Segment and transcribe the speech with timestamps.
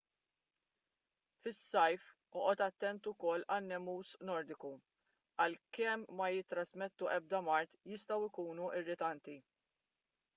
[1.47, 2.05] fis-sajf
[2.39, 4.71] oqgħod attent ukoll għan-nemus nordiku
[5.45, 9.37] għalkemm ma jittrażmettu ebda mard jistgħu jkunu irritanti